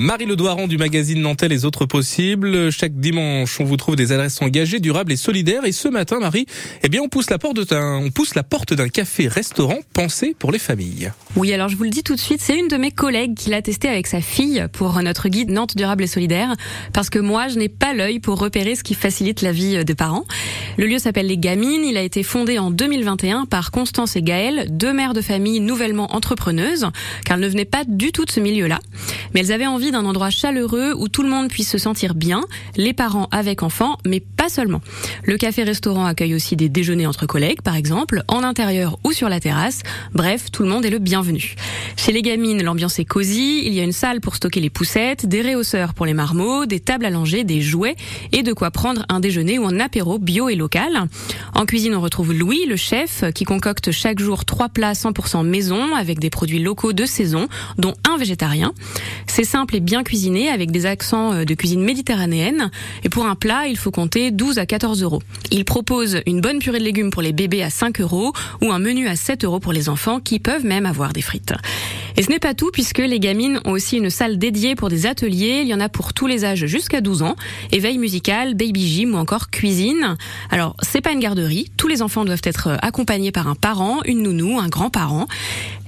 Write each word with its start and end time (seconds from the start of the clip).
Marie 0.00 0.26
Ledoiran 0.26 0.68
du 0.68 0.78
magazine 0.78 1.20
Nantel 1.20 1.50
Les 1.50 1.64
Autres 1.64 1.84
Possibles. 1.84 2.70
Chaque 2.70 2.94
dimanche, 2.94 3.58
on 3.58 3.64
vous 3.64 3.76
trouve 3.76 3.96
des 3.96 4.12
adresses 4.12 4.40
engagées, 4.40 4.78
durables 4.78 5.10
et 5.10 5.16
solidaires. 5.16 5.64
Et 5.64 5.72
ce 5.72 5.88
matin, 5.88 6.20
Marie, 6.20 6.46
eh 6.84 6.88
bien, 6.88 7.00
on 7.02 7.08
pousse 7.08 7.30
la 7.30 7.38
porte 7.38 7.68
d'un, 7.68 7.96
on 7.96 8.12
pousse 8.12 8.36
la 8.36 8.44
porte 8.44 8.74
d'un 8.74 8.88
café-restaurant 8.88 9.80
pensé 9.94 10.36
pour 10.38 10.52
les 10.52 10.60
familles. 10.60 11.10
Oui, 11.34 11.52
alors 11.52 11.68
je 11.68 11.74
vous 11.74 11.82
le 11.82 11.90
dis 11.90 12.04
tout 12.04 12.14
de 12.14 12.20
suite, 12.20 12.40
c'est 12.40 12.56
une 12.56 12.68
de 12.68 12.76
mes 12.76 12.92
collègues 12.92 13.34
qui 13.34 13.50
l'a 13.50 13.60
testé 13.60 13.88
avec 13.88 14.06
sa 14.06 14.20
fille 14.20 14.64
pour 14.72 15.02
notre 15.02 15.28
guide 15.28 15.50
Nantes 15.50 15.76
durable 15.76 16.04
et 16.04 16.06
solidaire. 16.06 16.54
Parce 16.92 17.10
que 17.10 17.18
moi, 17.18 17.48
je 17.48 17.58
n'ai 17.58 17.68
pas 17.68 17.92
l'œil 17.92 18.20
pour 18.20 18.38
repérer 18.38 18.76
ce 18.76 18.84
qui 18.84 18.94
facilite 18.94 19.42
la 19.42 19.50
vie 19.50 19.84
des 19.84 19.96
parents. 19.96 20.26
Le 20.76 20.86
lieu 20.86 21.00
s'appelle 21.00 21.26
Les 21.26 21.38
Gamines. 21.38 21.82
Il 21.84 21.96
a 21.96 22.02
été 22.02 22.22
fondé 22.22 22.60
en 22.60 22.70
2021 22.70 23.46
par 23.46 23.72
Constance 23.72 24.14
et 24.14 24.22
Gaëlle, 24.22 24.68
deux 24.70 24.92
mères 24.92 25.12
de 25.12 25.22
famille 25.22 25.58
nouvellement 25.58 26.14
entrepreneuses, 26.14 26.86
car 27.24 27.36
elles 27.36 27.42
ne 27.42 27.48
venaient 27.48 27.64
pas 27.64 27.82
du 27.84 28.12
tout 28.12 28.24
de 28.24 28.30
ce 28.30 28.38
milieu-là. 28.38 28.78
Mais 29.34 29.40
elles 29.40 29.50
avaient 29.50 29.66
envie 29.66 29.87
d'un 29.90 30.04
endroit 30.04 30.30
chaleureux 30.30 30.94
où 30.96 31.08
tout 31.08 31.22
le 31.22 31.28
monde 31.28 31.48
puisse 31.48 31.70
se 31.70 31.78
sentir 31.78 32.14
bien, 32.14 32.42
les 32.76 32.92
parents 32.92 33.28
avec 33.30 33.62
enfants, 33.62 33.98
mais 34.06 34.20
pas 34.20 34.48
seulement. 34.48 34.80
Le 35.24 35.36
café-restaurant 35.36 36.06
accueille 36.06 36.34
aussi 36.34 36.56
des 36.56 36.68
déjeuners 36.68 37.06
entre 37.06 37.26
collègues, 37.26 37.62
par 37.62 37.76
exemple, 37.76 38.22
en 38.28 38.42
intérieur 38.42 38.98
ou 39.04 39.12
sur 39.12 39.28
la 39.28 39.40
terrasse. 39.40 39.82
Bref, 40.12 40.50
tout 40.50 40.62
le 40.62 40.68
monde 40.68 40.84
est 40.84 40.90
le 40.90 40.98
bienvenu. 40.98 41.54
Chez 41.96 42.12
les 42.12 42.22
gamines, 42.22 42.62
l'ambiance 42.62 42.98
est 42.98 43.04
cosy. 43.04 43.62
Il 43.64 43.74
y 43.74 43.80
a 43.80 43.84
une 43.84 43.92
salle 43.92 44.20
pour 44.20 44.36
stocker 44.36 44.60
les 44.60 44.70
poussettes, 44.70 45.26
des 45.26 45.40
réhausseurs 45.40 45.94
pour 45.94 46.06
les 46.06 46.14
marmots, 46.14 46.66
des 46.66 46.80
tables 46.80 47.04
à 47.04 47.10
langer, 47.10 47.44
des 47.44 47.60
jouets 47.60 47.96
et 48.32 48.42
de 48.42 48.52
quoi 48.52 48.70
prendre 48.70 49.04
un 49.08 49.20
déjeuner 49.20 49.58
ou 49.58 49.66
un 49.66 49.80
apéro 49.80 50.18
bio 50.18 50.48
et 50.48 50.56
local. 50.56 51.08
En 51.54 51.66
cuisine, 51.66 51.94
on 51.94 52.00
retrouve 52.00 52.32
Louis, 52.32 52.66
le 52.66 52.76
chef, 52.76 53.24
qui 53.34 53.44
concocte 53.44 53.90
chaque 53.90 54.18
jour 54.18 54.44
trois 54.44 54.68
plats 54.68 54.92
100% 54.92 55.44
maison 55.46 55.94
avec 55.94 56.18
des 56.18 56.30
produits 56.30 56.58
locaux 56.58 56.92
de 56.92 57.04
saison, 57.04 57.48
dont 57.78 57.94
un 58.08 58.16
végétarien. 58.16 58.72
C'est 59.26 59.44
simple 59.44 59.76
et 59.76 59.77
bien 59.80 60.02
cuisiné 60.02 60.48
avec 60.48 60.70
des 60.70 60.86
accents 60.86 61.32
euh, 61.32 61.44
de 61.44 61.54
cuisine 61.54 61.82
méditerranéenne. 61.82 62.70
Et 63.04 63.08
pour 63.08 63.26
un 63.26 63.34
plat, 63.34 63.66
il 63.66 63.76
faut 63.76 63.90
compter 63.90 64.30
12 64.30 64.58
à 64.58 64.66
14 64.66 65.02
euros. 65.02 65.22
Il 65.50 65.64
propose 65.64 66.20
une 66.26 66.40
bonne 66.40 66.58
purée 66.58 66.78
de 66.78 66.84
légumes 66.84 67.10
pour 67.10 67.22
les 67.22 67.32
bébés 67.32 67.62
à 67.62 67.70
5 67.70 68.00
euros 68.00 68.32
ou 68.62 68.72
un 68.72 68.78
menu 68.78 69.08
à 69.08 69.16
7 69.16 69.44
euros 69.44 69.60
pour 69.60 69.72
les 69.72 69.88
enfants 69.88 70.20
qui 70.20 70.38
peuvent 70.38 70.64
même 70.64 70.86
avoir 70.86 71.12
des 71.12 71.22
frites. 71.22 71.54
Et 72.16 72.22
ce 72.22 72.30
n'est 72.30 72.40
pas 72.40 72.54
tout 72.54 72.70
puisque 72.72 72.98
les 72.98 73.20
gamines 73.20 73.60
ont 73.64 73.70
aussi 73.70 73.96
une 73.96 74.10
salle 74.10 74.38
dédiée 74.38 74.74
pour 74.74 74.88
des 74.88 75.06
ateliers. 75.06 75.60
Il 75.62 75.68
y 75.68 75.74
en 75.74 75.80
a 75.80 75.88
pour 75.88 76.12
tous 76.12 76.26
les 76.26 76.44
âges 76.44 76.66
jusqu'à 76.66 77.00
12 77.00 77.22
ans. 77.22 77.36
Éveil 77.70 77.96
musical, 77.98 78.54
baby 78.54 78.88
gym 78.88 79.14
ou 79.14 79.18
encore 79.18 79.50
cuisine. 79.50 80.16
Alors, 80.50 80.76
c'est 80.82 81.00
pas 81.00 81.12
une 81.12 81.20
garderie. 81.20 81.70
Tous 81.76 81.86
les 81.86 82.02
enfants 82.02 82.24
doivent 82.24 82.42
être 82.42 82.76
accompagnés 82.82 83.30
par 83.30 83.46
un 83.46 83.54
parent, 83.54 84.00
une 84.04 84.22
nounou, 84.22 84.58
un 84.58 84.68
grand-parent. 84.68 85.28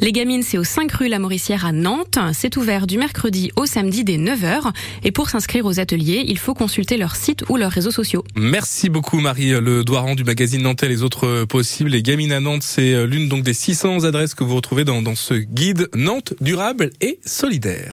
Les 0.03 0.13
gamines, 0.13 0.43
c'est 0.43 0.57
au 0.57 0.65
5 0.65 0.91
rue 0.93 1.09
La 1.09 1.19
Mauricière 1.19 1.67
à 1.67 1.73
Nantes. 1.73 2.19
C'est 2.33 2.57
ouvert 2.57 2.87
du 2.87 2.97
mercredi 2.97 3.51
au 3.57 3.67
samedi 3.67 4.03
dès 4.03 4.17
9h. 4.17 4.73
Et 5.05 5.13
pour 5.13 5.29
s'inscrire 5.29 5.67
aux 5.67 5.79
ateliers, 5.79 6.25
il 6.27 6.39
faut 6.39 6.55
consulter 6.55 6.97
leur 6.97 7.17
site 7.17 7.45
ou 7.51 7.59
leurs 7.59 7.71
réseaux 7.71 7.91
sociaux. 7.91 8.25
Merci 8.35 8.89
beaucoup 8.89 9.21
Marie 9.21 9.51
Le 9.61 9.85
Doiran 9.85 10.15
du 10.15 10.25
magazine 10.25 10.63
Nantais 10.63 10.89
Les 10.89 11.03
Autres 11.03 11.45
Possibles. 11.45 11.91
Les 11.91 12.03
gamines 12.03 12.33
à 12.33 12.41
Nantes, 12.41 12.63
c'est 12.63 13.07
l'une 13.07 13.29
donc 13.29 13.43
des 13.43 13.53
600 13.53 14.05
adresses 14.05 14.35
que 14.35 14.43
vous 14.43 14.57
retrouvez 14.57 14.85
dans 14.85 15.15
ce 15.15 15.35
guide 15.35 15.91
Nantes 15.95 16.33
durable 16.41 16.91
et 17.03 17.21
solidaire. 17.27 17.89